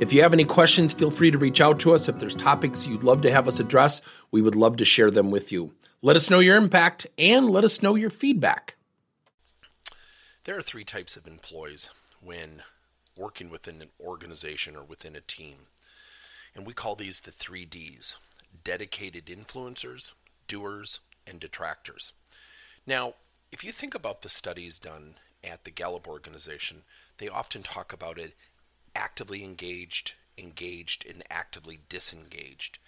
[0.00, 2.08] If you have any questions, feel free to reach out to us.
[2.08, 4.02] If there's topics you'd love to have us address,
[4.32, 5.72] we would love to share them with you.
[6.02, 8.74] Let us know your impact and let us know your feedback.
[10.44, 11.90] There are three types of employees
[12.20, 12.62] when
[13.16, 15.54] working within an organization or within a team.
[16.56, 18.16] And we call these the three Ds
[18.64, 20.10] dedicated influencers,
[20.48, 22.12] doers, and detractors.
[22.84, 23.14] Now,
[23.52, 26.82] if you think about the studies done at the Gallup organization,
[27.18, 28.34] they often talk about it
[28.94, 32.78] actively engaged, engaged, and actively disengaged.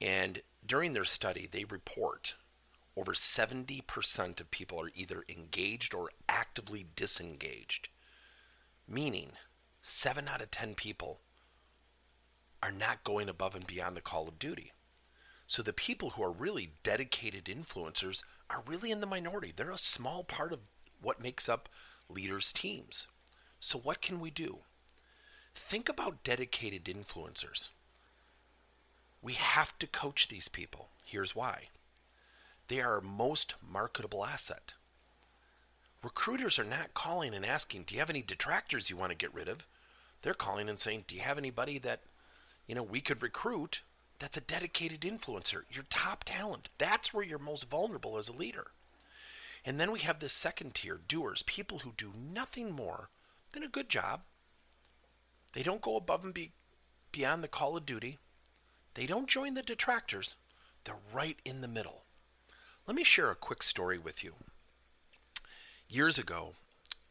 [0.00, 2.34] And during their study, they report
[2.96, 7.88] over 70% of people are either engaged or actively disengaged,
[8.88, 9.32] meaning
[9.82, 11.20] 7 out of 10 people
[12.62, 14.72] are not going above and beyond the call of duty.
[15.46, 19.52] So the people who are really dedicated influencers are really in the minority.
[19.54, 20.60] They're a small part of
[21.02, 21.68] what makes up
[22.08, 23.06] leaders' teams.
[23.60, 24.58] So, what can we do?
[25.54, 27.68] Think about dedicated influencers.
[29.22, 30.88] We have to coach these people.
[31.04, 31.68] Here's why
[32.68, 34.74] they are our most marketable asset.
[36.02, 39.34] Recruiters are not calling and asking, Do you have any detractors you want to get
[39.34, 39.66] rid of?
[40.22, 42.00] They're calling and saying, Do you have anybody that
[42.66, 43.80] you know we could recruit
[44.18, 46.68] that's a dedicated influencer, your top talent?
[46.78, 48.68] That's where you're most vulnerable as a leader.
[49.64, 53.08] And then we have this second tier, doers, people who do nothing more
[53.52, 54.20] than a good job.
[55.54, 56.52] They don't go above and be
[57.12, 58.18] beyond the call of duty.
[58.94, 60.34] They don't join the detractors.
[60.84, 62.02] They're right in the middle.
[62.86, 64.34] Let me share a quick story with you.
[65.88, 66.54] Years ago,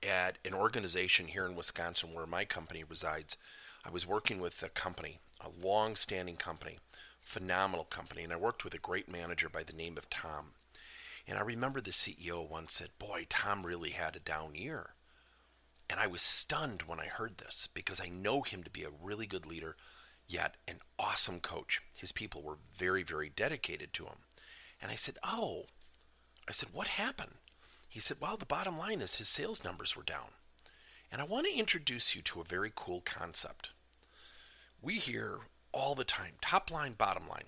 [0.04, 3.38] at an organization here in Wisconsin where my company resides,
[3.86, 6.80] I was working with a company, a long standing company,
[7.22, 10.52] phenomenal company, and I worked with a great manager by the name of Tom.
[11.26, 14.96] And I remember the CEO once said, Boy, Tom really had a down year.
[15.94, 18.90] And I was stunned when I heard this because I know him to be a
[18.90, 19.76] really good leader,
[20.28, 21.84] yet an awesome coach.
[21.96, 24.16] His people were very, very dedicated to him.
[24.82, 25.66] And I said, Oh,
[26.50, 27.36] I said, what happened?
[27.88, 30.30] He said, Well, the bottom line is his sales numbers were down.
[31.12, 33.70] And I want to introduce you to a very cool concept.
[34.82, 37.46] We hear all the time top line, bottom line.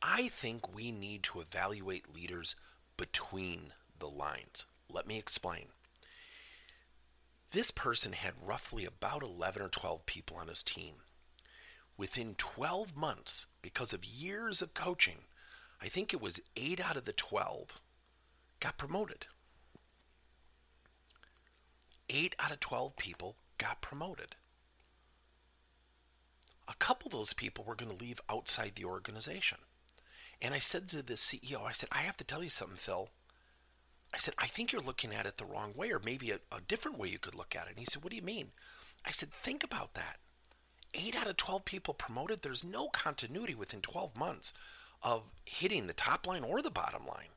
[0.00, 2.54] I think we need to evaluate leaders
[2.96, 4.66] between the lines.
[4.88, 5.66] Let me explain.
[7.52, 10.96] This person had roughly about 11 or 12 people on his team.
[11.96, 15.18] Within 12 months, because of years of coaching,
[15.80, 17.80] I think it was 8 out of the 12
[18.60, 19.26] got promoted.
[22.08, 24.36] 8 out of 12 people got promoted.
[26.68, 29.58] A couple of those people were going to leave outside the organization.
[30.42, 33.08] And I said to the CEO, I said, I have to tell you something, Phil.
[34.14, 36.60] I said, I think you're looking at it the wrong way, or maybe a, a
[36.66, 37.70] different way you could look at it.
[37.70, 38.48] And he said, What do you mean?
[39.04, 40.18] I said, Think about that.
[40.94, 44.54] Eight out of 12 people promoted, there's no continuity within 12 months
[45.02, 47.28] of hitting the top line or the bottom line.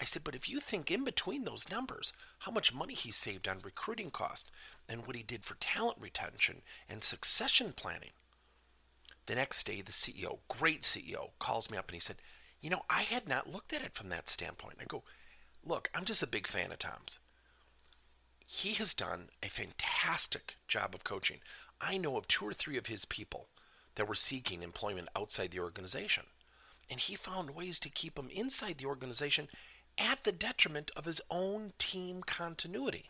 [0.00, 3.46] I said, but if you think in between those numbers, how much money he saved
[3.46, 4.50] on recruiting cost
[4.88, 8.10] and what he did for talent retention and succession planning.
[9.26, 12.16] The next day, the CEO, great CEO, calls me up and he said,
[12.60, 14.78] You know, I had not looked at it from that standpoint.
[14.80, 15.04] I go,
[15.64, 17.18] Look, I'm just a big fan of Tom's.
[18.46, 21.38] He has done a fantastic job of coaching.
[21.80, 23.48] I know of two or three of his people
[23.94, 26.24] that were seeking employment outside the organization.
[26.90, 29.48] And he found ways to keep them inside the organization
[29.96, 33.08] at the detriment of his own team continuity.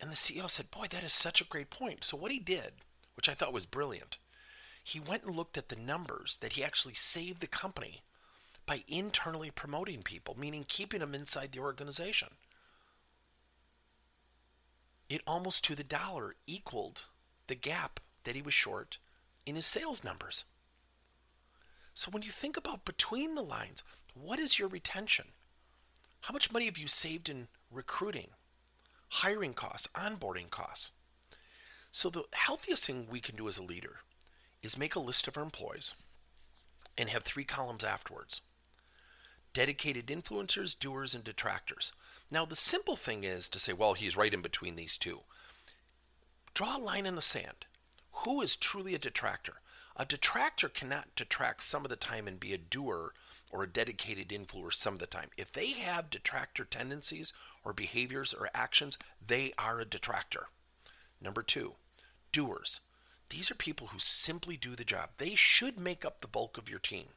[0.00, 2.04] And the CEO said, Boy, that is such a great point.
[2.04, 2.72] So, what he did,
[3.14, 4.18] which I thought was brilliant,
[4.82, 8.02] he went and looked at the numbers that he actually saved the company
[8.70, 12.28] by internally promoting people, meaning keeping them inside the organization.
[15.08, 17.06] It almost to the dollar equaled
[17.48, 18.98] the gap that he was short
[19.44, 20.44] in his sales numbers.
[21.94, 23.82] So when you think about between the lines,
[24.14, 25.24] what is your retention?
[26.20, 28.28] How much money have you saved in recruiting,
[29.08, 30.92] hiring costs, onboarding costs?
[31.90, 33.96] So the healthiest thing we can do as a leader
[34.62, 35.94] is make a list of our employees
[36.96, 38.42] and have three columns afterwards
[39.52, 41.92] dedicated influencers, doers, and detractors.
[42.30, 45.20] Now, the simple thing is to say, well, he's right in between these two.
[46.54, 47.66] Draw a line in the sand.
[48.24, 49.54] Who is truly a detractor?
[49.96, 53.12] A detractor cannot detract some of the time and be a doer
[53.50, 55.30] or a dedicated influencer some of the time.
[55.36, 57.32] If they have detractor tendencies
[57.64, 60.48] or behaviors or actions, they are a detractor.
[61.20, 61.74] Number two,
[62.32, 62.80] doers.
[63.28, 65.10] These are people who simply do the job.
[65.18, 67.08] They should make up the bulk of your team.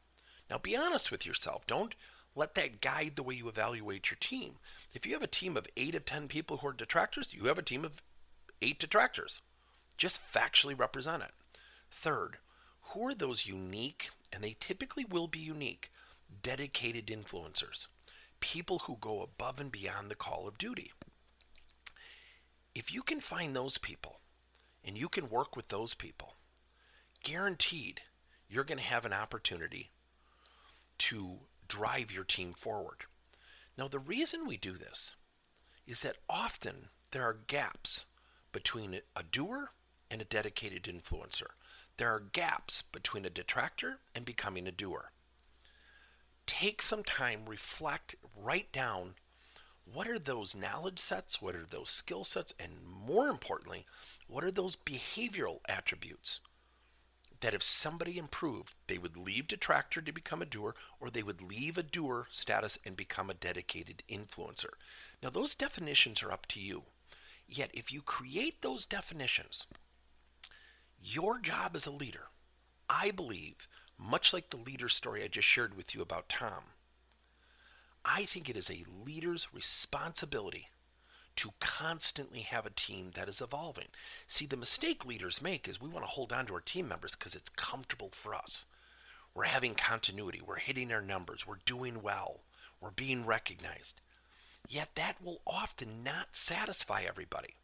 [0.50, 1.66] Now, be honest with yourself.
[1.66, 1.96] Don't
[2.36, 4.56] let that guide the way you evaluate your team.
[4.94, 7.58] If you have a team of eight of 10 people who are detractors, you have
[7.58, 8.02] a team of
[8.62, 9.42] eight detractors.
[9.98, 11.32] Just factually represent it.
[11.92, 12.38] Third,
[12.82, 15.92] who are those unique, and they typically will be unique,
[16.42, 17.88] dedicated influencers?
[18.40, 20.92] People who go above and beyond the call of duty.
[22.74, 24.20] If you can find those people
[24.84, 26.34] and you can work with those people,
[27.24, 28.02] guaranteed
[28.50, 29.92] you're going to have an opportunity
[30.98, 31.40] to
[31.74, 33.06] drive your team forward.
[33.80, 35.16] Now, the reason we do this
[35.88, 38.06] is that often there are gaps
[38.52, 39.72] between a doer
[40.12, 41.48] and a dedicated influencer.
[41.98, 45.14] There are gaps between a detractor and becoming a doer.
[46.46, 49.16] Take some time, reflect, write down
[49.92, 53.88] what are those knowledge sets, what are those skill sets, and more importantly,
[54.28, 56.40] what are those behavioral attributes
[57.44, 61.42] that if somebody improved, they would leave detractor to become a doer, or they would
[61.42, 64.70] leave a doer status and become a dedicated influencer.
[65.22, 66.84] Now, those definitions are up to you.
[67.46, 69.68] Yet, if you create those definitions,
[71.02, 72.28] your job as a leader,
[72.90, 73.68] I believe,
[73.98, 76.64] much like the leader story I just shared with you about Tom,
[78.06, 80.70] I think it is a leader's responsibility
[81.36, 83.88] to constantly have a team that is evolving.
[84.28, 87.16] See, the mistake leaders make is we want to hold on to our team members
[87.16, 88.66] because it's comfortable for us.
[89.34, 92.42] We're having continuity, we're hitting our numbers, we're doing well,
[92.80, 94.00] we're being recognized.
[94.70, 97.56] Yet that will often not satisfy everybody.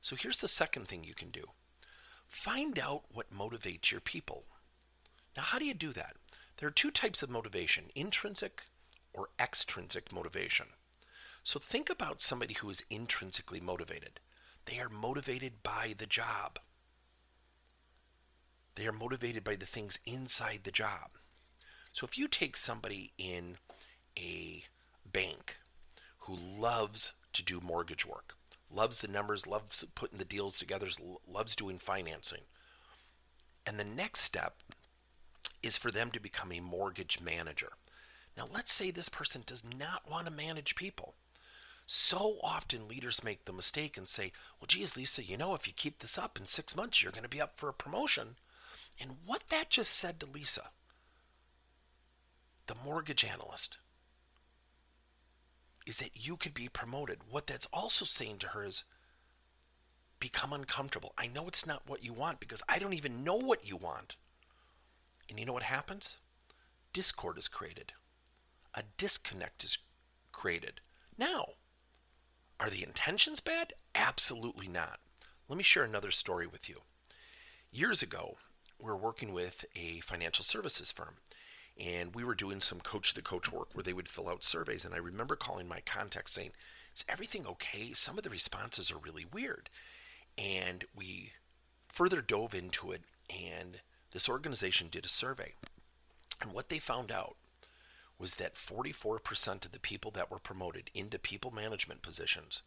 [0.00, 1.44] So here's the second thing you can do
[2.26, 4.44] find out what motivates your people.
[5.36, 6.16] Now, how do you do that?
[6.56, 8.62] There are two types of motivation intrinsic
[9.12, 10.66] or extrinsic motivation.
[11.44, 14.18] So think about somebody who is intrinsically motivated.
[14.64, 16.58] They are motivated by the job.
[18.76, 21.10] They are motivated by the things inside the job.
[21.92, 23.58] So if you take somebody in
[24.18, 24.64] a
[25.04, 25.58] bank
[26.20, 28.34] who loves to do mortgage work,
[28.70, 30.88] loves the numbers, loves putting the deals together,
[31.30, 32.42] loves doing financing,
[33.66, 34.56] and the next step
[35.62, 37.72] is for them to become a mortgage manager.
[38.36, 41.14] Now, let's say this person does not want to manage people.
[41.86, 45.72] So often leaders make the mistake and say, well, geez, Lisa, you know, if you
[45.74, 48.36] keep this up in six months, you're going to be up for a promotion.
[48.98, 50.70] And what that just said to Lisa,
[52.66, 53.78] the mortgage analyst,
[55.86, 57.18] is that you could be promoted.
[57.28, 58.84] What that's also saying to her is,
[60.20, 61.12] become uncomfortable.
[61.18, 64.16] I know it's not what you want because I don't even know what you want.
[65.28, 66.16] And you know what happens?
[66.94, 67.92] Discord is created.
[68.74, 69.76] A disconnect is
[70.32, 70.80] created.
[71.18, 71.44] Now,
[72.60, 73.74] are the intentions bad?
[73.94, 75.00] Absolutely not.
[75.48, 76.82] Let me share another story with you.
[77.70, 78.36] Years ago,
[78.78, 81.16] we were working with a financial services firm,
[81.78, 84.84] and we were doing some coach to coach work where they would fill out surveys.
[84.84, 86.52] And I remember calling my contact saying,
[86.94, 87.92] Is everything okay?
[87.92, 89.70] Some of the responses are really weird.
[90.38, 91.32] And we
[91.88, 93.80] further dove into it, and
[94.12, 95.54] this organization did a survey.
[96.40, 97.36] And what they found out
[98.18, 102.62] was that 44% of the people that were promoted into people management positions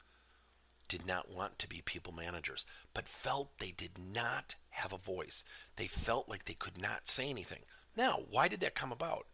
[0.87, 5.43] did not want to be people managers, but felt they did not have a voice.
[5.75, 7.61] They felt like they could not say anything.
[7.95, 9.27] Now, why did that come about?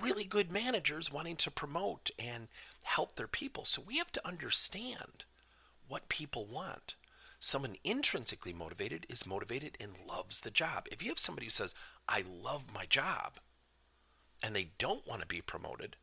[0.00, 2.48] Really good managers wanting to promote and
[2.82, 3.64] help their people.
[3.64, 5.24] So we have to understand
[5.88, 6.96] what people want.
[7.38, 10.86] Someone intrinsically motivated is motivated and loves the job.
[10.90, 11.74] If you have somebody who says,
[12.08, 13.38] I love my job,
[14.44, 15.96] and they don't want to be promoted,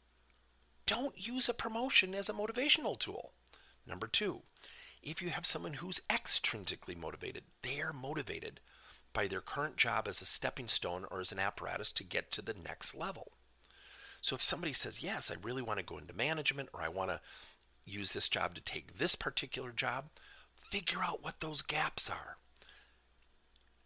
[0.87, 3.33] don't use a promotion as a motivational tool.
[3.85, 4.41] Number two,
[5.03, 8.59] if you have someone who's extrinsically motivated, they are motivated
[9.13, 12.41] by their current job as a stepping stone or as an apparatus to get to
[12.41, 13.31] the next level.
[14.21, 17.11] So if somebody says, Yes, I really want to go into management or I want
[17.11, 17.21] to
[17.85, 20.05] use this job to take this particular job,
[20.55, 22.37] figure out what those gaps are.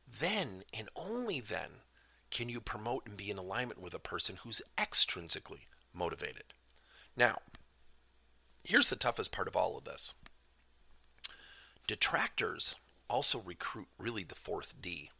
[0.07, 1.81] Then and only then
[2.36, 6.44] can you promote and be in alignment with a person who's extrinsically motivated?
[7.15, 7.38] Now,
[8.62, 10.13] here's the toughest part of all of this
[11.88, 12.75] detractors
[13.10, 15.12] also recruit really the fourth D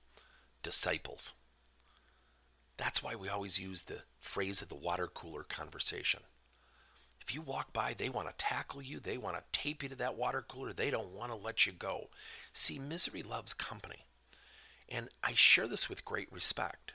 [0.62, 1.32] disciples.
[2.76, 6.20] That's why we always use the phrase of the water cooler conversation.
[7.22, 9.96] If you walk by, they want to tackle you, they want to tape you to
[9.96, 12.10] that water cooler, they don't want to let you go.
[12.52, 14.04] See, misery loves company.
[14.90, 16.92] And I share this with great respect.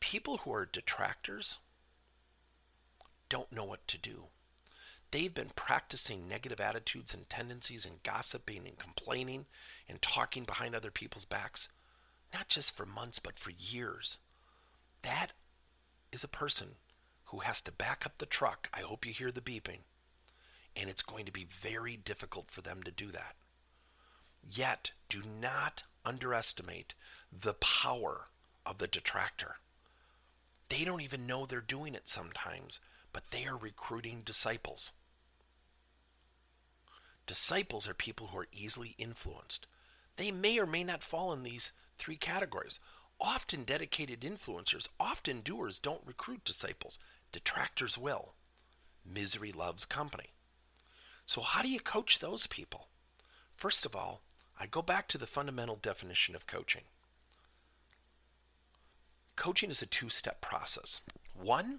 [0.00, 1.58] People who are detractors
[3.28, 4.24] don't know what to do.
[5.10, 9.46] They've been practicing negative attitudes and tendencies and gossiping and complaining
[9.88, 11.70] and talking behind other people's backs,
[12.32, 14.18] not just for months, but for years.
[15.02, 15.32] That
[16.12, 16.76] is a person
[17.26, 18.68] who has to back up the truck.
[18.72, 19.80] I hope you hear the beeping.
[20.76, 23.34] And it's going to be very difficult for them to do that.
[24.50, 26.94] Yet, do not underestimate
[27.32, 28.28] the power
[28.64, 29.56] of the detractor.
[30.68, 32.80] They don't even know they're doing it sometimes,
[33.12, 34.92] but they are recruiting disciples.
[37.26, 39.66] Disciples are people who are easily influenced.
[40.16, 42.80] They may or may not fall in these three categories.
[43.20, 46.98] Often dedicated influencers, often doers don't recruit disciples.
[47.32, 48.34] Detractors will.
[49.04, 50.32] Misery loves company.
[51.26, 52.88] So, how do you coach those people?
[53.54, 54.22] First of all,
[54.58, 56.84] I go back to the fundamental definition of coaching.
[59.38, 61.00] Coaching is a two step process.
[61.32, 61.78] One,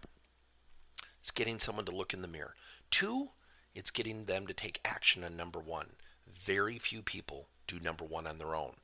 [1.19, 2.55] it's getting someone to look in the mirror.
[2.89, 3.31] Two,
[3.75, 5.87] it's getting them to take action on number one.
[6.25, 8.75] Very few people do number one on their own.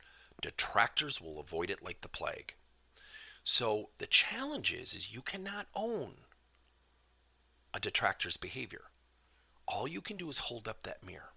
[0.42, 2.54] Detractors will avoid it like the plague.
[3.44, 6.12] So the challenge is, is you cannot own
[7.72, 8.82] a detractor's behavior.
[9.66, 11.32] All you can do is hold up that mirror.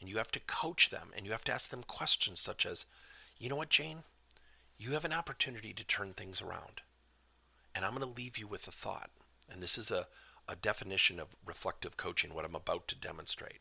[0.00, 2.86] And you have to coach them and you have to ask them questions such as,
[3.38, 4.02] you know what, Jane?
[4.78, 6.82] You have an opportunity to turn things around.
[7.74, 9.10] And I'm going to leave you with a thought.
[9.50, 10.06] And this is a,
[10.48, 13.60] a definition of reflective coaching, what I'm about to demonstrate.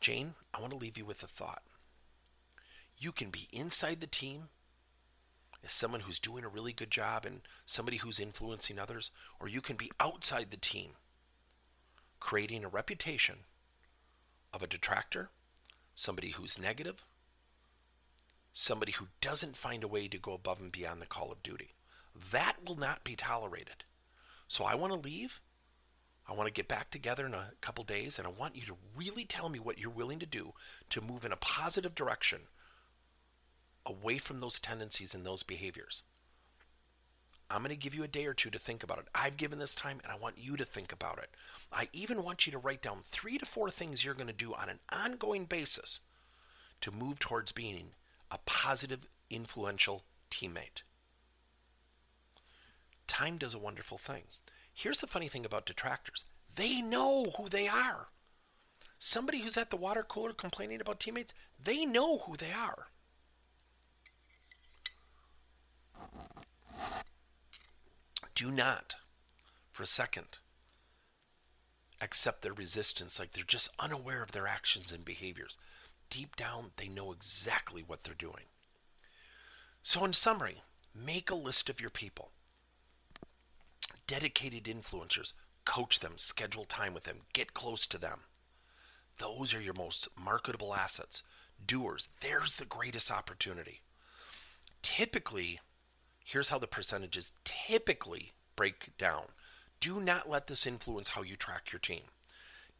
[0.00, 1.62] Jane, I want to leave you with a thought.
[2.98, 4.48] You can be inside the team
[5.64, 9.60] as someone who's doing a really good job and somebody who's influencing others, or you
[9.60, 10.90] can be outside the team
[12.20, 13.40] creating a reputation
[14.52, 15.30] of a detractor,
[15.94, 17.04] somebody who's negative,
[18.54, 21.74] somebody who doesn't find a way to go above and beyond the call of duty.
[22.30, 23.84] That will not be tolerated.
[24.46, 25.40] So I want to leave.
[26.26, 28.76] I want to get back together in a couple days, and I want you to
[28.96, 30.54] really tell me what you're willing to do
[30.90, 32.42] to move in a positive direction
[33.84, 36.02] away from those tendencies and those behaviors.
[37.50, 39.08] I'm going to give you a day or two to think about it.
[39.14, 41.30] I've given this time and I want you to think about it.
[41.70, 44.54] I even want you to write down three to four things you're going to do
[44.54, 46.00] on an ongoing basis
[46.80, 47.90] to move towards being
[48.34, 50.82] a positive, influential teammate.
[53.06, 54.24] Time does a wonderful thing.
[54.72, 56.24] Here's the funny thing about detractors
[56.56, 58.08] they know who they are.
[58.98, 62.86] Somebody who's at the water cooler complaining about teammates, they know who they are.
[68.34, 68.96] Do not,
[69.70, 70.38] for a second,
[72.00, 75.56] accept their resistance like they're just unaware of their actions and behaviors.
[76.10, 78.44] Deep down, they know exactly what they're doing.
[79.82, 80.62] So, in summary,
[80.94, 82.30] make a list of your people.
[84.06, 85.32] Dedicated influencers,
[85.64, 88.20] coach them, schedule time with them, get close to them.
[89.18, 91.22] Those are your most marketable assets.
[91.64, 93.80] Doers, there's the greatest opportunity.
[94.82, 95.60] Typically,
[96.24, 99.24] here's how the percentages typically break down.
[99.80, 102.02] Do not let this influence how you track your team.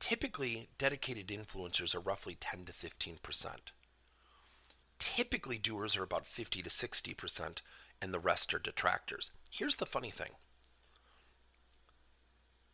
[0.04, 3.56] Typically, dedicated influencers are roughly 10 to 15%.
[4.99, 7.62] Typically, doers are about 50 to 60%,
[8.02, 9.30] and the rest are detractors.
[9.50, 10.32] Here's the funny thing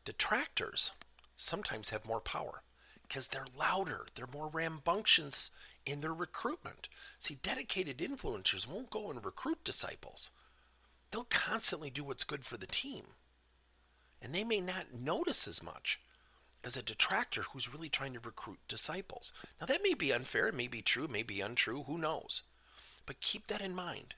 [0.05, 0.91] detractors
[1.37, 2.63] sometimes have more power
[3.07, 5.53] because they're louder, they're more rambunctious
[5.87, 6.89] in their recruitment.
[7.21, 10.31] See, dedicated influencers won't go and recruit disciples
[11.13, 13.05] they'll constantly do what's good for the team.
[14.21, 16.01] And they may not notice as much
[16.65, 19.33] as a detractor who's really trying to recruit disciples.
[19.61, 22.43] Now, that may be unfair, it may be true, it may be untrue, who knows?
[23.07, 24.15] But keep that in mind.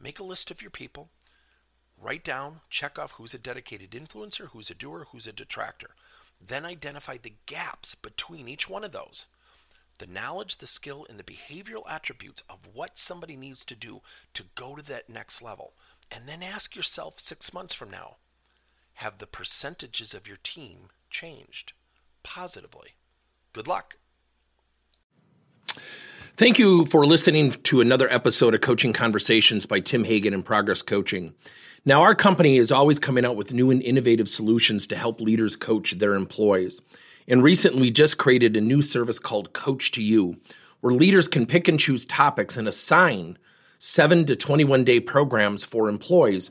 [0.00, 1.10] Make a list of your people,
[2.00, 5.90] write down, check off who's a dedicated influencer, who's a doer, who's a detractor.
[6.40, 9.26] Then identify the gaps between each one of those
[9.98, 14.00] the knowledge, the skill, and the behavioral attributes of what somebody needs to do
[14.32, 15.72] to go to that next level.
[16.08, 18.16] And then ask yourself six months from now
[18.94, 21.72] have the percentages of your team changed
[22.28, 22.90] positively?
[23.54, 23.96] Good luck.
[26.36, 30.82] Thank you for listening to another episode of Coaching Conversations by Tim Hagen and Progress
[30.82, 31.34] Coaching.
[31.86, 35.56] Now, our company is always coming out with new and innovative solutions to help leaders
[35.56, 36.82] coach their employees.
[37.26, 40.36] And recently, we just created a new service called Coach to You,
[40.80, 43.38] where leaders can pick and choose topics and assign
[43.78, 46.50] seven to 21 day programs for employees